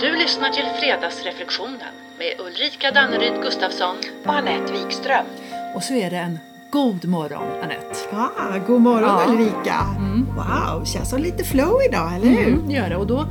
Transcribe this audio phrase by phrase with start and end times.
[0.00, 3.96] Du lyssnar till Fredagsreflektionen med Ulrika Danneryd Gustafsson.
[4.24, 5.26] och Anette Wikström.
[5.74, 6.38] Och så är det en
[6.70, 7.96] god morgon, Anette.
[8.12, 8.30] Ja,
[8.66, 9.32] god morgon Ja.
[9.32, 9.76] Ulrika!
[10.36, 12.48] Wow, känns som lite flow idag, eller hur?
[12.48, 12.96] Mm, gör det.
[12.96, 13.26] Och då,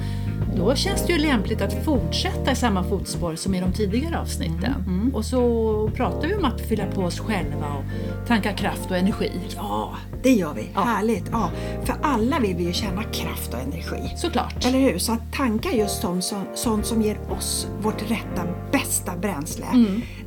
[0.57, 5.12] då känns det ju lämpligt att fortsätta i samma fotspår som i de tidigare avsnitten.
[5.13, 9.31] Och så pratar vi om att fylla på oss själva och tanka kraft och energi.
[9.56, 10.70] Ja, det gör vi.
[10.74, 10.81] Ja.
[10.81, 11.25] Härligt!
[11.31, 11.51] Ja,
[11.83, 14.13] för alla vill vi ju känna kraft och energi.
[14.17, 14.65] Såklart.
[14.65, 14.97] Eller hur?
[14.97, 19.66] Så att tanka just sånt som, sånt som ger oss vårt rätta, bästa bränsle.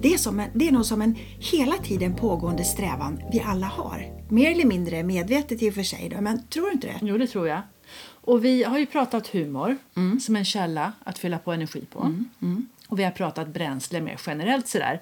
[0.02, 3.66] Det, är som en, det är nog som en hela tiden pågående strävan vi alla
[3.66, 4.06] har.
[4.28, 6.98] Mer eller mindre medvetet i och för sig, då, men tror du inte det?
[7.02, 7.62] Jo, det tror jag.
[8.20, 9.76] Och vi har ju pratat humor
[10.20, 12.14] som en källa att fylla på energi på.
[12.88, 15.00] Och vi har pratat bränsle mer generellt sådär.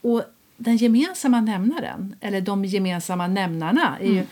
[0.00, 0.22] Och
[0.56, 4.26] den gemensamma nämnaren, eller de gemensamma nämnarna är ju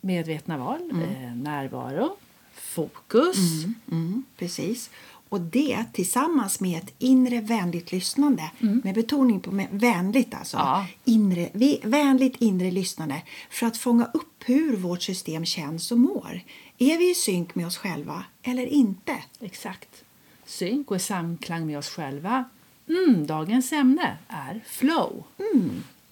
[0.00, 2.16] medvetna val, eh, närvaro,
[2.54, 3.64] fokus.
[3.90, 4.90] Mm, precis.
[5.28, 10.56] Och det tillsammans med ett inre vänligt lyssnande, med betoning på vänligt alltså.
[10.56, 10.86] Ja.
[11.04, 11.50] Inre,
[11.82, 16.40] vänligt inre lyssnande för att fånga upp hur vårt system känns och mår.
[16.78, 19.16] Är vi i synk med oss själva eller inte?
[19.40, 20.04] Exakt.
[20.44, 22.44] Synk och samklang med oss själva.
[22.88, 25.24] Mm, dagens ämne är flow.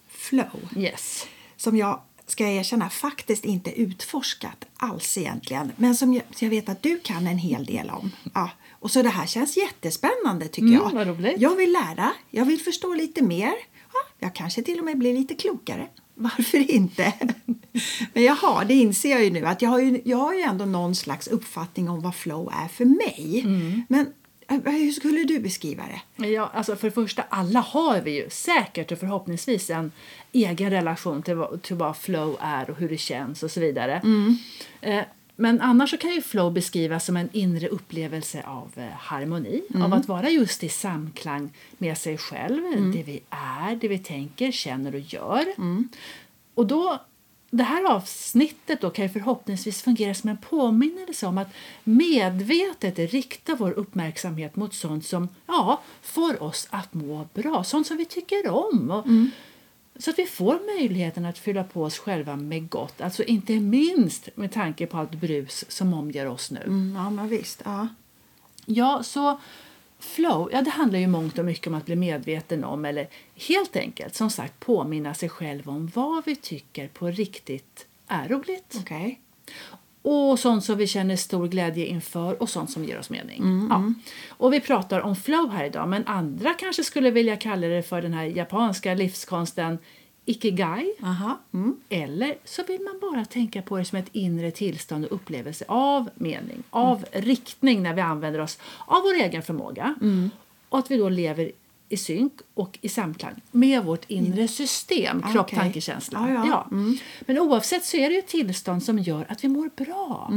[0.09, 0.69] Flow.
[0.77, 1.27] Yes.
[1.57, 5.73] Som jag, ska jag erkänna, faktiskt inte utforskat alls egentligen.
[5.77, 8.11] Men som jag, jag vet att du kan en hel del om.
[8.35, 8.51] Ja.
[8.85, 10.91] Och så det här känns jättespännande tycker Mm, jag.
[10.91, 11.35] vad roligt.
[11.41, 13.53] Jag vill lära, jag vill förstå lite mer.
[13.93, 15.87] Ja, jag kanske till och med blir lite klokare.
[16.15, 17.13] Varför inte?
[18.13, 20.65] Men jaha, det inser jag ju nu att jag har ju, jag har ju ändå
[20.65, 23.41] någon slags uppfattning om vad flow är för mig.
[23.45, 23.83] Mm.
[23.89, 24.13] Men
[24.49, 25.83] eh, hur skulle du beskriva
[26.17, 26.27] det?
[26.27, 29.93] Ja, alltså för det första, alla har vi ju säkert och förhoppningsvis en
[30.33, 34.03] egen relation till vad, till vad flow är och hur det känns och så vidare.
[34.81, 35.03] Eh,
[35.37, 39.95] Men annars så kan ju flow beskrivas som en inre upplevelse av eh, harmoni, av
[39.95, 44.95] att vara just i samklang med sig själv, det vi är, det vi tänker, känner
[44.95, 45.45] och gör.
[46.55, 47.01] Och då,
[47.51, 51.49] det här avsnittet då kan ju förhoppningsvis fungera som en påminnelse om att
[51.85, 57.97] medvetet rikta vår uppmärksamhet mot sånt som ja, får oss att må bra, sånt som
[57.97, 58.91] vi tycker om.
[58.91, 59.07] Och,
[59.97, 64.29] Så att vi får möjligheten att fylla på oss själva med gott, alltså inte minst
[64.35, 66.61] med tanke på allt brus som omger oss nu.
[66.61, 67.63] Mm, ja, men visst.
[67.65, 67.89] Ja.
[68.67, 69.41] Ja, så
[69.99, 73.77] flow, ja det handlar ju mångt och mycket om att bli medveten om eller helt
[73.77, 78.77] enkelt som sagt påminna sig själv om vad vi tycker på riktigt är roligt.
[78.81, 79.21] Okej.
[80.07, 83.69] Och sånt som vi känner stor glädje inför och sånt som ger oss mening.
[83.71, 83.93] Ja.
[84.29, 88.03] Och vi pratar om flow här idag men andra kanske skulle vilja kalla det för
[88.03, 89.79] den här japanska livskonsten
[90.25, 90.95] ikigai.
[91.03, 91.39] Aha.
[91.55, 91.77] Mm.
[91.89, 96.11] Eller så vill man bara tänka på det som ett inre tillstånd och upplevelse av
[96.15, 99.95] mening, av riktning när vi använder oss av vår egen förmåga.
[100.69, 101.53] Och att vi då lever
[101.89, 105.59] i synk och i samklang med vårt inre system, kropp, Okej.
[105.59, 106.31] tanke, känsla.
[106.35, 106.67] Ja, ja.
[107.21, 110.33] Men oavsett så är det ett tillstånd som gör att vi mår bra.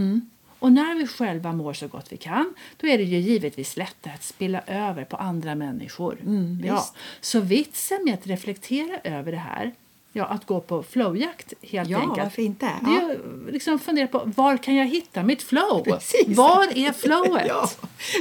[0.60, 4.14] Och när vi själva mår så gott vi kan, då är det ju givetvis lättare
[4.14, 6.18] att spilla över på andra människor.
[6.66, 6.74] ja.
[6.76, 6.94] visst.
[7.22, 9.72] Så vitsen med att reflektera över det här,
[10.14, 12.18] ja, att gå på flowjakt helt Ja, enkelt.
[12.18, 12.70] varför inte?
[12.82, 13.20] Det är
[13.52, 15.84] liksom fundera på var kan jag hitta mitt flow?
[15.86, 16.38] Precis.
[16.38, 17.48] Var är flowet?
[17.48, 17.70] Ja,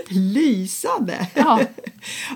[0.08, 1.28] lysande!
[1.34, 1.60] Ja.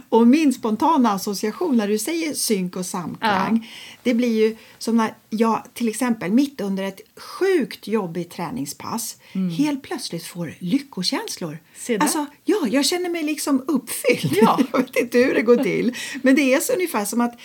[0.09, 3.69] Och min spontana association när du säger synk och samklang
[4.03, 9.17] det blir ju som när jag till exempel mitt under ett sjukt jobbigt träningspass
[9.59, 11.59] helt plötsligt får lyckokänslor.
[11.89, 12.01] Mm.
[12.01, 14.37] Alltså, ja, jag känner mig liksom uppfylld.
[14.43, 14.61] Ja.
[14.73, 15.97] jag vet inte hur det går till.
[16.23, 17.41] Men det är så ungefär som att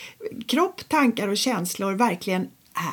[0.46, 2.48] kropp, tankar och känslor verkligen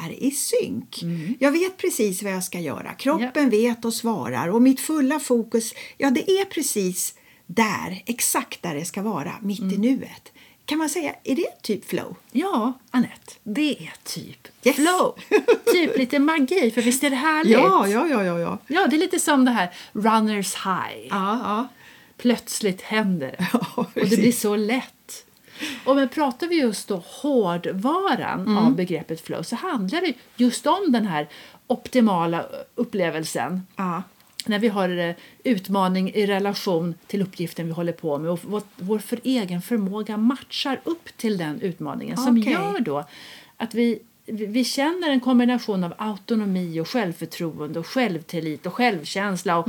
[0.06, 1.02] är i synk.
[1.02, 1.36] Mm.
[1.40, 2.94] Jag vet precis vad jag ska göra.
[2.94, 7.16] Kroppen vet och svarar och mitt fulla fokus, ja det är precis
[7.56, 9.74] där, exakt där det ska vara, mitt Mm.
[9.74, 10.32] i nuet.
[10.66, 12.16] Kan man säga, är det typ flow?
[12.32, 14.76] Ja, Annette, det är typ Yes.
[14.76, 15.16] flow.
[15.66, 17.54] typ lite magi, för visst är det härligt?
[17.54, 18.58] Ja, ja, ja, ja, ja.
[18.68, 21.08] Ja, det är lite som det här runners high.
[21.10, 21.68] Ja, ja.
[22.18, 23.48] Plötsligt händer det.
[23.54, 25.26] Ja, och det blir så lätt.
[25.86, 28.58] Och men pratar vi just då hårdvaran Mm.
[28.58, 31.28] av begreppet flow så handlar det just om den här
[31.68, 32.46] optimala
[32.76, 33.68] upplevelsen.
[33.76, 34.04] ja.
[34.48, 38.62] När vi har eh, utmaning i relation till uppgiften vi håller på med och vår,
[38.76, 42.54] vår för egen förmåga matchar upp till den utmaningen som Okej.
[42.54, 43.06] gör då
[43.58, 49.68] att vi, vi känner en kombination av autonomi och självförtroende och självtillit och självkänsla och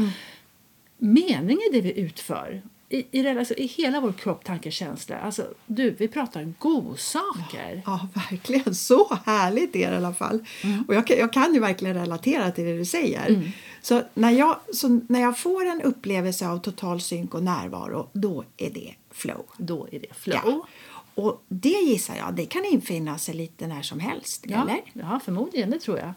[0.99, 2.62] mening i det vi utför.
[2.88, 5.19] I, i, alltså, i hela vår kropp, tanke, känsla.
[5.19, 7.82] Alltså, du, vi pratar godsaker.
[7.86, 8.75] Ja, verkligen.
[8.75, 10.46] Så härligt är det i alla fall.
[10.62, 10.84] Mm.
[10.88, 13.26] Och jag, jag, kan ju verkligen relatera till det du säger.
[13.28, 13.48] Mm.
[13.82, 18.44] Så, när jag, så när jag får en upplevelse av total synk och närvaro, då
[18.56, 19.46] är det flow.
[19.56, 20.40] Då är det flow.
[20.44, 20.66] Ja.
[21.14, 24.82] Och det gissar jag, det kan infinna sig lite när som helst, ja, eller?
[24.92, 26.12] Ja, förmodligen, det tror jag.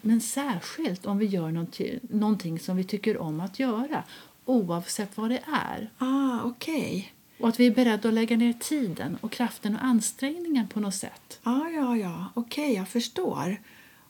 [0.00, 4.02] Men särskilt om vi gör någonting, någonting som vi tycker om att göra
[4.44, 5.90] oavsett vad det är.
[5.98, 7.04] Ah, okay.
[7.40, 10.94] Och att vi är beredda att lägga ner tiden och kraften och ansträngningen på något
[10.94, 11.40] sätt.
[11.42, 13.60] Ah, ja, ja, okej, okay, jag förstår.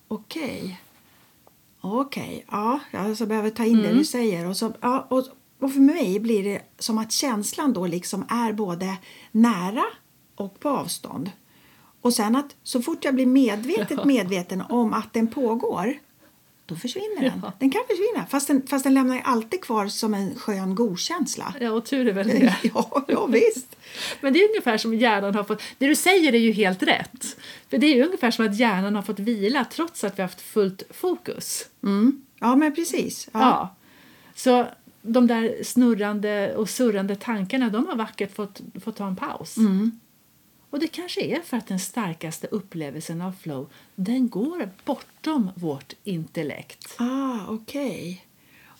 [0.08, 0.62] Okej.
[0.62, 0.76] Okay.
[1.84, 3.82] Okej, ja, jag behöver ta in mm.
[3.82, 4.46] det du säger.
[4.46, 5.24] Och, så, ja, och,
[5.58, 8.96] och för mig blir det som att känslan då liksom är både
[9.30, 9.84] nära
[10.34, 11.30] och på avstånd.
[12.00, 15.94] Och sen att så fort jag blir medvetet medveten om att den pågår
[16.66, 17.40] då försvinner den.
[17.42, 17.52] Ja.
[17.58, 21.54] Den kan försvinna, fast den, fast den lämnar alltid kvar som en skön godkänsla.
[21.60, 22.54] Ja, och tur är väl det.
[22.74, 23.76] ja, ja, visst.
[24.20, 25.62] Men det är ungefär som hjärnan har fått...
[25.78, 27.36] Det du säger är ju helt rätt.
[27.70, 30.40] För det är ungefär som att hjärnan har fått vila trots att vi har haft
[30.40, 31.66] fullt fokus.
[31.82, 32.22] Mm.
[32.40, 33.28] Ja, men precis.
[33.32, 33.40] Ja.
[33.40, 33.74] ja.
[34.34, 34.66] Så
[35.02, 39.56] de där snurrande och surrande tankarna, de har vackert fått, fått ta en paus.
[39.56, 40.00] Mm.
[40.72, 45.92] Och det kanske är för att den starkaste upplevelsen av flow den går bortom vårt
[46.04, 46.94] intellekt.
[46.98, 47.90] Ah, okej.
[47.90, 48.18] Okay.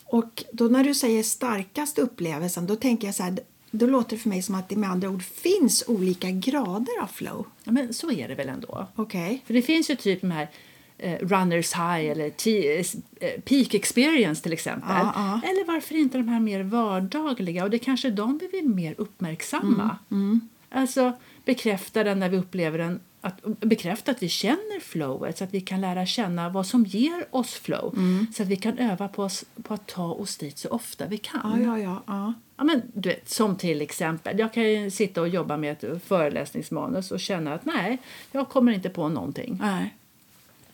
[0.05, 3.39] Och då när du säger starkaste upplevelsen då tänker jag så här,
[3.71, 7.07] då låter det för mig som att det med andra ord finns olika grader av
[7.07, 7.45] flow.
[7.63, 8.87] Ja, men så är det väl ändå.
[8.95, 9.39] Okay.
[9.45, 10.49] För det finns ju typ de här
[10.97, 14.91] eh, runners high eller eh, peak experience till exempel.
[14.91, 15.41] Ah, ah.
[15.49, 18.95] Eller varför inte de här mer vardagliga och det är kanske de vi vill mer
[18.97, 19.97] uppmärksamma.
[20.11, 20.49] Mm, mm.
[20.69, 21.13] Alltså
[21.45, 25.61] bekräfta den när vi upplever den att bekräfta att vi känner flowet så att vi
[25.61, 28.27] kan lära känna vad som ger oss flow mm.
[28.33, 31.17] så att vi kan öva på, oss, på att ta oss dit så ofta vi
[31.17, 31.63] kan.
[31.63, 32.33] Ja, ja, ja, ja.
[32.57, 37.11] ja men, du vet, som till exempel, jag kan sitta och jobba med ett föreläsningsmanus
[37.11, 37.97] och känna att nej,
[38.31, 39.57] jag kommer inte på någonting.
[39.61, 39.93] Nej.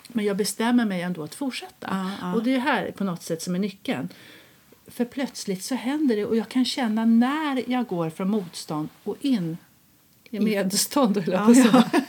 [0.08, 1.88] Men jag bestämmer mig ändå att fortsätta.
[1.92, 2.34] Ja, ja.
[2.34, 4.10] Och det är här på något sätt som är nyckeln.
[4.88, 9.16] För plötsligt så händer det och jag kan känna när jag går från motstånd och
[9.22, 9.58] in
[10.30, 12.00] i medstånd, höll jag på ja, ja.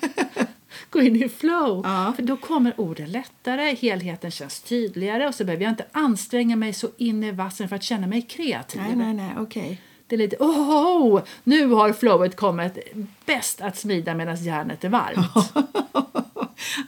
[0.90, 1.82] Gå in i flow.
[1.84, 2.12] Ja.
[2.16, 6.72] För då kommer orden lättare, helheten känns tydligare och så behöver jag inte anstränga mig
[6.72, 8.82] så in i vassen för att känna mig kreativ.
[8.86, 9.76] Nej, nej, nej, okay.
[10.06, 12.78] Det är lite, oh, nu har flowet kommit.
[13.26, 15.52] Bäst att smida medan järnet är varmt.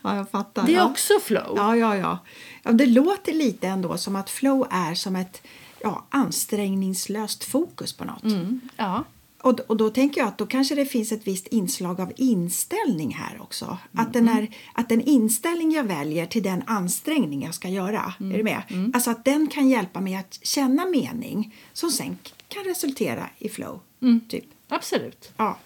[0.02, 0.66] ja, jag fattar.
[0.66, 1.54] Det är också flow.
[1.56, 2.18] Ja, ja, ja,
[2.62, 2.72] ja.
[2.72, 5.42] Det låter lite ändå som att flow är som ett
[5.80, 8.24] ja, ansträngningslöst fokus på något.
[8.24, 9.04] Mm, ja.
[9.42, 13.14] Och, och då tänker jag att då kanske det finns ett visst inslag av inställning
[13.14, 13.64] här också.
[13.64, 14.06] Mm.
[14.06, 18.32] Att, den är, att den inställning jag väljer till den ansträngning jag ska göra, mm.
[18.32, 18.62] är du med?
[18.68, 18.92] Mm.
[18.94, 22.18] Alltså att den kan hjälpa mig att känna mening som sen
[22.48, 23.80] kan resultera i flow.
[24.02, 24.20] Mm.
[24.28, 24.44] Typ.
[24.68, 25.32] Absolut.
[25.36, 25.58] Ja.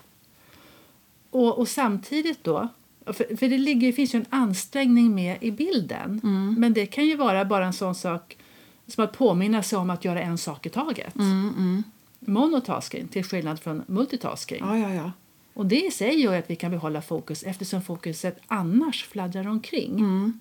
[1.31, 2.69] Och, och samtidigt då,
[3.07, 6.21] för, för det ligger, finns ju en ansträngning med i bilden.
[6.25, 6.55] Mm.
[6.59, 8.37] Men det kan ju vara bara en sån sak
[8.87, 11.17] som att påminna sig om att göra en sak i taget.
[11.17, 11.83] Mm, mm
[12.27, 14.59] monotasking till skillnad från multitasking.
[14.61, 15.13] Ja, ja, ja.
[15.55, 19.99] Och det i sig gör att vi kan behålla fokus eftersom fokuset annars fladdrar omkring.
[19.99, 20.41] Mm.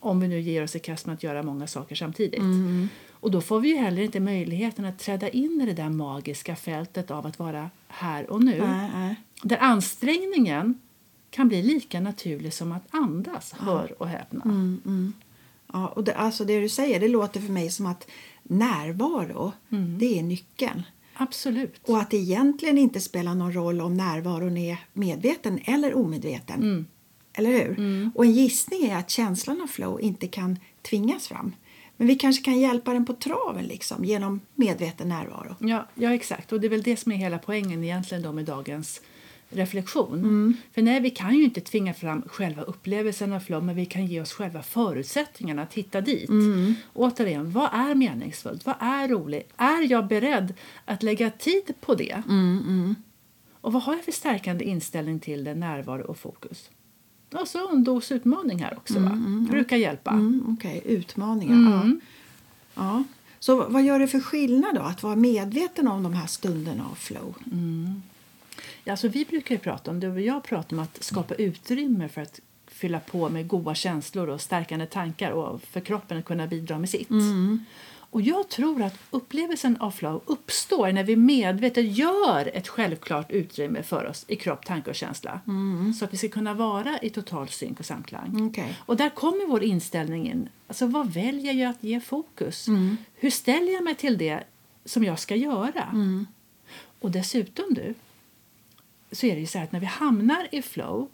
[0.00, 2.40] Om vi nu ger oss i kast med att göra många saker samtidigt.
[2.40, 2.88] Mm.
[3.10, 6.56] Och då får vi ju heller inte möjligheten att träda in i det där magiska
[6.56, 8.56] fältet av att vara här och nu.
[8.56, 9.12] Äh, äh.
[9.42, 10.80] Där ansträngningen
[11.30, 13.64] kan bli lika naturlig som att andas, ja.
[13.64, 14.44] hör och häpna.
[14.44, 15.12] Mm, mm.
[15.72, 18.10] Ja, och det, alltså det du säger det låter för mig som att
[18.44, 19.98] närvaro, mm.
[19.98, 20.82] det är nyckeln.
[21.14, 21.80] Absolut.
[21.88, 26.62] Och att det egentligen inte spelar någon roll om närvaron är medveten eller omedveten.
[26.62, 26.86] Mm.
[27.32, 27.78] Eller hur?
[27.78, 28.10] Mm.
[28.14, 31.52] Och en gissning är att känslan av flow inte kan tvingas fram.
[31.96, 35.56] Men vi kanske kan hjälpa den på traven liksom, genom medveten närvaro.
[35.58, 36.52] Ja, ja, exakt.
[36.52, 39.00] Och det är väl det som är hela poängen egentligen då med dagens
[39.54, 40.18] reflektion.
[40.18, 40.56] Mm.
[40.72, 44.06] För nej, vi kan ju inte tvinga fram själva upplevelsen av flow men vi kan
[44.06, 46.28] ge oss själva förutsättningarna att hitta dit.
[46.28, 46.74] Mm.
[46.94, 48.66] Återigen, vad är meningsfullt?
[48.66, 49.52] Vad är roligt?
[49.56, 52.22] Är jag beredd att lägga tid på det?
[52.28, 52.94] Mm, mm.
[53.60, 56.70] Och vad har jag för stärkande inställning till det, närvaro och fokus?
[57.32, 58.94] Och så en dos utmaning här också.
[58.94, 59.06] Va?
[59.06, 60.10] Mm, mm, Brukar hjälpa.
[60.10, 60.94] Mm, Okej, okay.
[60.94, 61.70] utmaningar.
[61.70, 61.96] Ja.
[62.74, 63.04] Ja.
[63.38, 66.94] Så vad gör det för skillnad då att vara medveten om de här stunderna av
[66.94, 67.34] flow?
[68.84, 68.92] Mm.
[68.92, 72.40] Alltså, vi brukar prata om det och jag pratar om att skapa utrymme för att
[72.66, 76.90] fylla på med goda känslor och stärkande tankar och för kroppen att kunna bidra med
[76.90, 77.10] sitt.
[77.10, 77.64] Mm.
[78.14, 83.82] Och jag tror att upplevelsen av flow uppstår när vi medvetet gör ett självklart utrymme
[83.82, 85.40] för oss i kropp, tanke och känsla.
[85.46, 85.92] Mm.
[85.92, 88.42] Så att vi ska kunna vara i total synk och samklang.
[88.42, 88.72] Okay.
[88.78, 90.48] Och där kommer vår inställning in.
[90.66, 92.68] Alltså vad väljer jag att ge fokus?
[92.68, 92.96] Mm.
[93.14, 94.44] Hur ställer jag mig till det
[94.84, 95.82] som jag ska göra?
[95.92, 96.26] Mm.
[97.00, 97.94] Och dessutom du,
[99.14, 101.08] så är det ju så att när vi hamnar i flow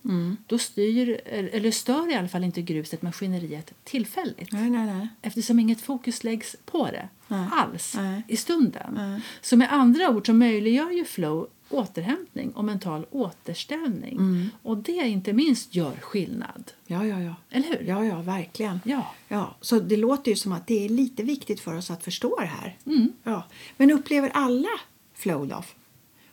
[0.47, 4.53] då styr, eller stör i alla fall inte gruset maskineriet tillfälligt.
[4.53, 5.09] Nej, nej, nej.
[5.23, 7.49] Eftersom inget fokus läggs på det Nej.
[7.53, 8.23] alls Nej.
[8.29, 8.95] i stunden.
[8.95, 9.21] Nej.
[9.41, 14.13] Så med andra ord så möjliggör ju flow återhämtning och mental återställning.
[14.13, 14.51] Mm.
[14.63, 16.73] Och det inte minst gör skillnad.
[16.87, 17.35] Ja, ja, ja.
[17.51, 17.85] Eller hur?
[17.89, 18.81] Ja, ja, verkligen.
[18.85, 19.15] Ja.
[19.29, 22.37] Ja, så det låter ju som att det är lite viktigt för oss att förstå
[22.41, 22.77] det här.
[22.87, 23.13] Mm.
[23.23, 23.45] Ja.
[23.77, 24.69] Men upplever alla
[25.15, 25.65] flow då?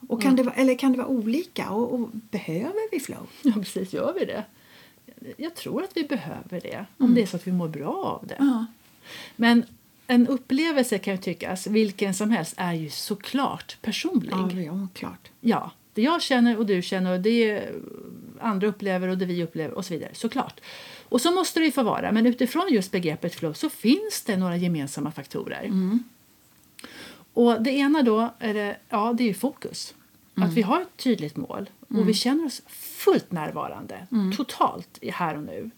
[0.08, 1.70] Och kan det vara, eller kan det vara olika?
[1.70, 3.28] Och, och behöver vi flow?
[3.42, 3.94] ja, precis.
[3.94, 4.44] Gör vi det?
[5.38, 8.28] Jag tror att vi behöver det, om det är så att vi mår bra av
[8.28, 8.36] det.
[8.36, 8.48] Mm.
[8.48, 8.66] Ja.
[9.36, 9.66] Men
[10.08, 14.32] en upplevelse kan ju tyckas, vilken som helst, är ju såklart personlig.
[14.32, 15.32] Ja, ja, klart.
[15.42, 17.70] Ja, det jag känner och du känner och det
[18.40, 20.10] andra upplever och det vi upplever och så vidare.
[20.14, 20.60] Såklart.
[21.10, 22.12] Och så måste det ju få vara.
[22.12, 25.72] Men utifrån just begreppet flow så finns det några gemensamma faktorer.
[27.34, 29.34] Och det ena då är, det, ja, det är ju
[30.42, 30.52] fokus.
[30.52, 35.36] Att vi har ett tydligt mål och vi känner oss fullt närvarande, totalt i här
[35.38, 35.70] och nu.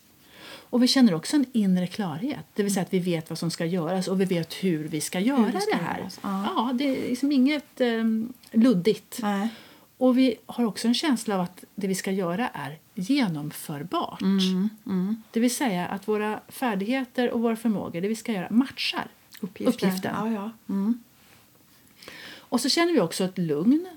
[0.72, 3.52] Och vi känner också en inre klarhet, det vill säga att vi vet vad som
[3.52, 5.98] ska göras och vi vet hur vi ska göra det ska det här.
[5.98, 6.44] göras, ja.
[6.56, 9.20] Ja, det är liksom inget um, luddigt.
[9.22, 9.48] Nej.
[9.98, 14.22] Och vi har också en känsla av att det vi ska göra är genomförbart.
[14.22, 19.08] Mm, Det vill säga att våra färdigheter och våra förmågor, det vi ska göra, matchar
[19.42, 19.74] Uppgiften.
[19.90, 20.16] uppgiften.
[20.18, 20.52] Ja, ja.
[20.74, 21.04] Mm.
[22.38, 23.88] Och så känner vi också ett lugn,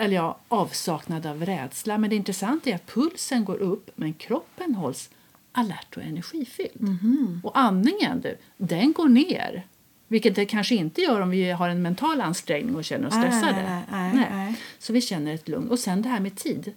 [0.00, 1.98] eller ja, avsaknad av rädsla.
[1.98, 5.10] Men det intressanta är att pulsen går upp men kroppen hålls
[5.52, 6.80] alert och energifylld.
[6.80, 7.40] Mhm.
[7.44, 9.66] Och andningen, du, den går ner.
[10.08, 13.62] Vilket det kanske inte gör om vi har en mental ansträngning och känner oss stressade.
[13.62, 14.54] nej, nej, nej, nej.
[14.78, 15.68] Så vi känner ett lugn.
[15.68, 16.72] Och sen det här med tid.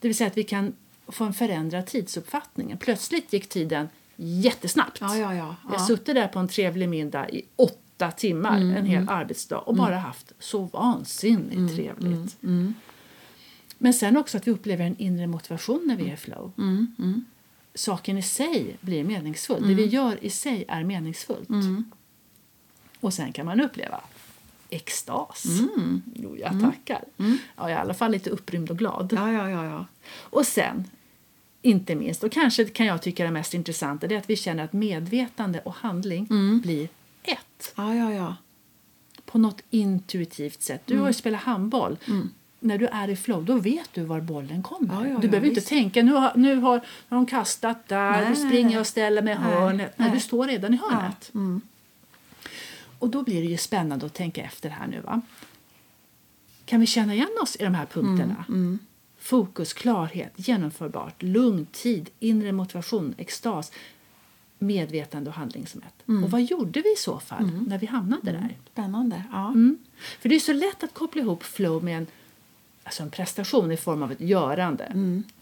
[0.00, 0.72] Det vill säga att vi kan
[1.08, 2.76] få en förändrad tidsuppfattning.
[2.80, 4.98] Plötsligt gick tiden jättesnabbt.
[5.00, 5.56] Ja, ja, ja.
[5.72, 7.78] Jag suttit där på en trevlig middag i åtta
[8.16, 12.36] timmar, en hel arbetsdag och bara haft så vansinnigt trevligt.
[13.78, 16.52] Men sen också att vi upplever en inre motivation när vi är i flow.
[17.74, 19.68] Saken i sig blir meningsfull.
[19.68, 21.48] Det vi gör i sig är meningsfullt.
[23.00, 24.00] Och sen kan man uppleva
[24.70, 25.44] extas.
[26.14, 27.04] Jo, jag tackar.
[27.16, 29.12] Ja, jag är i alla fall lite upprymd och glad.
[29.16, 29.86] Ja, ja, ja, ja.
[30.16, 30.84] Och sen,
[31.62, 34.64] inte minst, och kanske kan jag tycka det mest intressanta, det är att vi känner
[34.64, 36.26] att medvetande och handling
[36.62, 36.88] blir
[37.24, 37.72] ett.
[37.76, 38.36] Ja, ja, ja.
[39.24, 40.82] På något intuitivt sätt.
[40.84, 41.98] Du har ju spelat handboll.
[42.60, 44.94] När du är i flow, då vet du var bollen kommer.
[44.94, 45.68] Ja, ja, du behöver inte visst.
[45.68, 49.22] tänka, nu har, nu har, har de kastat där, Nej, nej, springer jag och ställer
[49.22, 49.92] mig i hörnet.
[49.96, 51.30] Nej, du står redan i hörnet.
[51.34, 51.60] Mm.
[52.98, 55.00] Och då blir det ju spännande att tänka efter här nu.
[55.00, 55.20] Va?
[56.64, 58.44] Kan vi känna igen oss i de här punkterna?
[58.48, 58.78] Mm,
[59.18, 63.72] Fokus, klarhet, genomförbart, lugn, tid, inre motivation, extas,
[64.66, 66.08] medvetande och handling som ett.
[66.08, 66.24] Mm.
[66.24, 68.56] Och vad gjorde vi i så fall när vi hamnade där?
[68.72, 69.22] Spännande.
[69.32, 69.48] Ja.
[69.48, 69.78] Mm.
[70.20, 72.06] För det är så lätt att koppla ihop flow med en,
[72.84, 74.92] alltså en prestation i form av ett görande.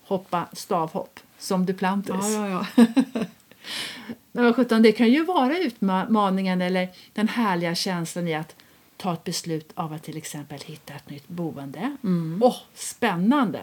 [0.05, 2.15] Hoppa stavhopp, som Duplantis.
[2.15, 2.33] Mm.
[2.33, 3.25] Ja, ja, ja.
[4.33, 8.57] Men sjutton, det kan ju vara utmaningen eller den härliga känslan i att
[8.97, 11.97] ta ett beslut av att till exempel hitta ett nytt boende.
[12.43, 13.61] Åh, spännande!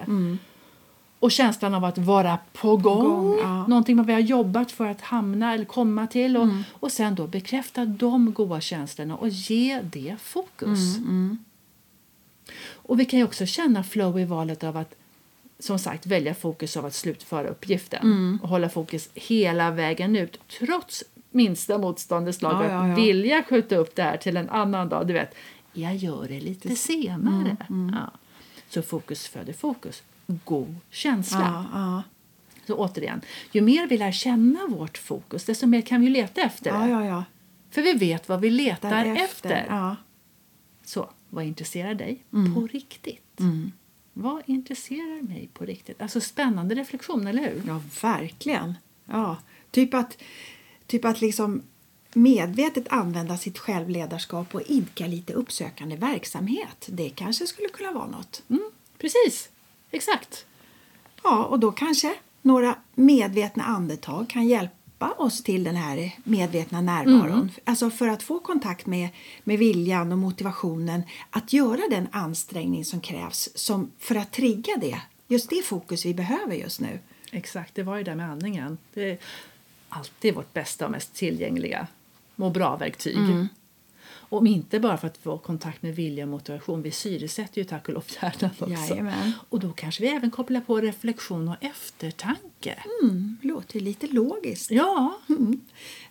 [1.20, 3.68] Och känslan av att vara på gång, gång, ja.
[3.68, 7.28] någonting man vi har jobbat för att hamna eller komma till och, och sen då
[7.28, 10.98] bekräfta de goda känslorna och ge det fokus.
[12.74, 14.96] Och vi kan ju också känna flow i valet av att
[15.60, 21.04] som sagt välja fokus av att slutföra uppgiften och hålla fokus hela vägen ut trots
[21.32, 22.96] minsta motståndets lag Ja, att ja, ja.
[22.96, 25.08] vilja skjuta upp det här till en annan dag.
[25.08, 25.36] Du vet,
[25.74, 27.58] jag gör det lite senare.
[27.70, 28.12] Ja.
[28.70, 30.04] Så fokus föder fokus.
[30.46, 31.66] God känsla.
[31.74, 32.04] Ja, ja.
[32.68, 33.22] Så återigen,
[33.52, 37.06] ju mer vi lär känna vårt fokus desto mer kan vi leta efter det.
[37.06, 37.24] ja.
[37.72, 39.52] För vi vet vad vi letar Därefter.
[39.52, 39.96] efter.
[40.86, 42.54] Så, vad intresserar dig Mm.
[42.56, 43.40] på riktigt?
[44.14, 46.02] Vad intresserar mig på riktigt?
[46.02, 47.62] Alltså spännande reflektion, eller hur?
[47.68, 48.74] ja, verkligen.
[49.06, 49.38] Ja.
[49.72, 50.18] Typ att,
[50.88, 51.62] typ att liksom
[52.14, 56.86] medvetet använda sitt självledarskap och idka lite uppsökande verksamhet.
[56.90, 58.44] Det kanske skulle kunna vara något.
[58.50, 59.50] Mm, precis,
[59.92, 60.46] exakt.
[61.24, 67.52] Ja, och då kanske några medvetna andetag kan hjälpa oss till den här medvetna närvaron.
[67.64, 69.10] Alltså för att få kontakt med,
[69.44, 75.02] med viljan och motivationen att göra den ansträngning som krävs som, för att trigga det.
[75.28, 77.00] Just det fokus vi behöver just nu.
[77.32, 78.78] Exakt, det var ju det med andningen.
[78.94, 79.18] Det är
[79.90, 81.88] alltid vårt bästa och mest tillgängliga
[82.36, 83.18] må bra-verktyg.
[84.30, 86.82] Och inte bara för att få kontakt med vilja och motivation.
[86.82, 88.70] Vi syresätter ju tack och lov hjärnan också.
[88.70, 89.32] Jajamän.
[89.50, 92.76] Och då kanske vi även kopplar på reflektion och eftertanke.
[93.04, 94.72] Mm, låter lite logiskt.
[94.72, 95.62] Ja, Mm.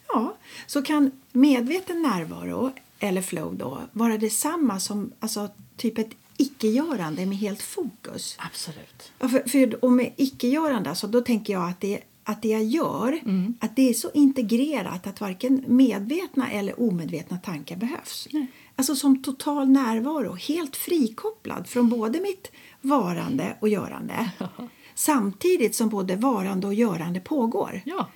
[0.08, 7.26] Ja, så kan medveten närvaro eller flow då vara detsamma som alltså, typ ett icke-görande
[7.26, 8.36] med helt fokus.
[8.38, 9.12] Absolut.
[9.18, 13.20] För, för, och med icke-görande, alltså, då tänker jag att det, att det jag gör
[13.60, 18.28] att det är så integrerat att varken medvetna eller omedvetna tankar behövs.
[18.32, 18.46] Nej.
[18.76, 24.30] Alltså som total närvaro, helt frikopplad från både mitt varande och görande.
[24.94, 27.80] Samtidigt som både varande och görande pågår.
[27.84, 28.08] Ja.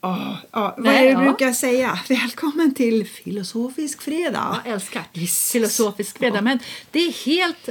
[0.00, 1.20] Ja, ja, vad är det du ja.
[1.22, 1.98] brukar säga?
[2.08, 4.60] Välkommen till Filosofisk fredag.
[4.64, 5.52] Jag älskar Yes.
[5.52, 6.40] filosofisk fredag.
[6.42, 6.58] Men
[6.90, 7.68] det är helt,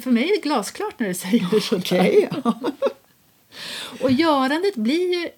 [0.00, 1.78] för mig är det glasklart när du säger där.
[1.78, 2.60] Okej, ja.
[4.02, 5.28] Och görandet blir ju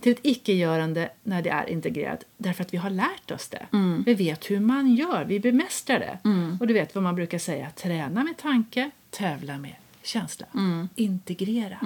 [0.00, 3.66] till ett icke-görande när det är integrerat därför att vi har lärt oss det.
[4.06, 6.18] Vi vet hur man gör, vi bemästrar det.
[6.60, 10.46] Och du vet vad man brukar säga, träna med tanke, tävla med känsla.
[10.94, 11.78] Integrera.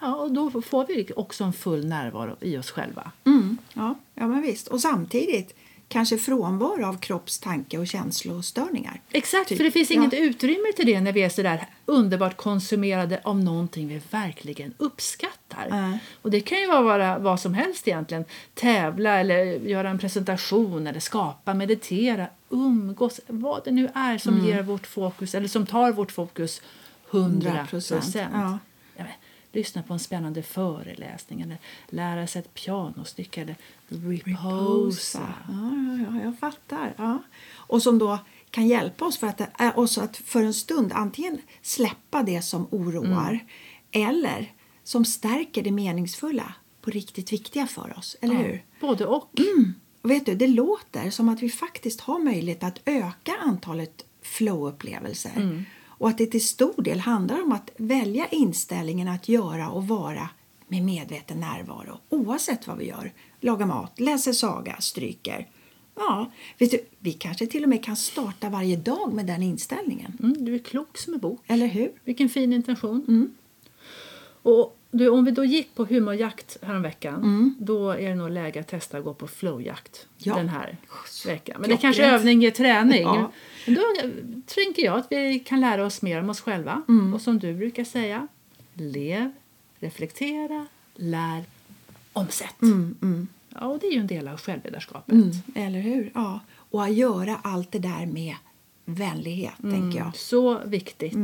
[0.00, 3.10] Ja, och då får vi också en full närvaro i oss själva.
[3.24, 4.68] Mm, ja, ja, men visst.
[4.68, 5.54] Och samtidigt
[5.88, 9.00] kanske frånvaro av kropps-, tanke och känslostörningar.
[9.10, 9.96] Exakt, Typ, för det finns ja.
[9.96, 14.74] inget utrymme till det när vi är så där underbart konsumerade av någonting vi verkligen
[14.78, 15.66] uppskattar.
[15.70, 15.98] Nej.
[16.22, 18.24] Och det kan ju vara vara vad som helst egentligen.
[18.54, 24.46] Tävla eller göra en presentation eller skapa, meditera, umgås, vad det nu är som Mm.
[24.46, 26.62] ger vårt fokus eller som tar vårt fokus
[27.10, 28.14] 100 procent.
[28.32, 28.58] Ja.
[29.56, 31.58] Ja, lyssna på en spännande föreläsning eller
[31.88, 33.56] lära sig ett pianostycke eller
[33.88, 35.34] reposa.
[35.48, 36.94] Ja, ja, ja, jag fattar.
[36.96, 37.22] Ja.
[37.68, 38.18] Och som då
[38.50, 42.66] kan hjälpa oss för att, äh, oss att för en stund antingen släppa det som
[42.70, 43.38] oroar
[43.92, 44.08] Mm.
[44.08, 44.52] eller
[44.84, 48.16] som stärker det meningsfulla på riktigt viktiga för oss.
[48.20, 48.64] Eller hur?
[48.80, 49.30] Både och.
[50.02, 55.36] Och vet du, det låter som att vi faktiskt har möjlighet att öka antalet flow-upplevelser.
[55.36, 55.64] Mm.
[55.98, 60.28] Och att det till stor del handlar om att välja inställningen att göra och vara
[60.68, 61.98] med medveten närvaro.
[62.08, 63.12] Oavsett vad vi gör.
[63.40, 65.48] Lagar mat, läser saga, stryker.
[65.94, 70.18] Ja, vet du, vi kanske till och med kan starta varje dag med den inställningen.
[70.22, 71.40] Mm, du är klok som en bok.
[71.46, 71.92] Eller hur?
[72.04, 73.34] Vilken fin intention.
[74.42, 78.68] Och du, om vi då gick på humorjakt häromveckan då är det nog läge att
[78.68, 80.34] testa att gå på flowjakt Ja.
[80.36, 80.76] den här
[81.26, 81.56] veckan.
[81.60, 81.80] Men det Klockrent.
[81.80, 83.02] kanske övning ger träning.
[83.02, 83.32] Ja.
[83.66, 83.82] Men då
[84.46, 86.82] tänker jag att vi kan lära oss mer om oss själva.
[87.14, 88.28] Och som du brukar säga,
[88.74, 89.32] lev,
[89.78, 91.44] reflektera, lär,
[92.12, 92.56] omsätt.
[93.60, 95.12] Ja, och det är ju en del av självledarskapet.
[95.14, 96.10] Mm, eller hur?
[96.14, 96.40] Ja.
[96.70, 98.34] Och att göra allt det där med
[98.84, 100.16] vänlighet, tänker jag.
[100.16, 101.16] Så viktigt.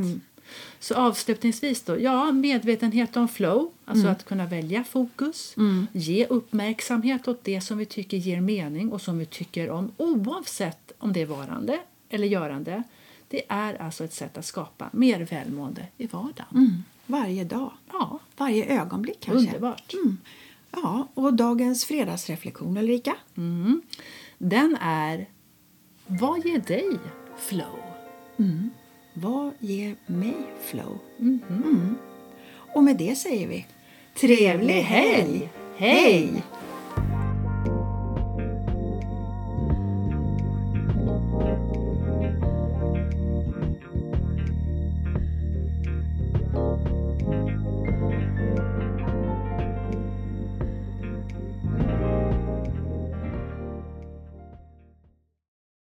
[0.81, 5.55] Så avslutningsvis då, ja, medvetenhet om flow, alltså att kunna välja fokus,
[5.93, 10.93] ge uppmärksamhet åt det som vi tycker ger mening och som vi tycker om oavsett
[10.99, 11.79] om det är varande
[12.09, 12.83] eller görande.
[13.29, 16.47] Det är alltså ett sätt att skapa mer välmående i vardagen.
[16.55, 16.83] Mm.
[17.07, 17.73] Varje dag.
[17.93, 19.47] Ja, Varje ögonblick kanske.
[19.47, 19.95] underbart.
[19.95, 20.19] Mm.
[20.71, 23.17] Ja, och dagens fredagsreflektion Ulrika?
[23.37, 23.83] Mm.
[24.39, 25.29] Den är
[26.07, 26.99] Vad ger dig
[27.39, 27.79] flow?
[29.15, 30.99] Vad ger mig flow?
[31.17, 31.43] Mhm.
[31.51, 31.97] Mm.
[32.75, 33.67] Och med det säger vi
[34.21, 35.49] trevlig helg!
[35.77, 36.43] Hej!